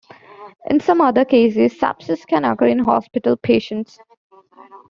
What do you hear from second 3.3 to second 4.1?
patients.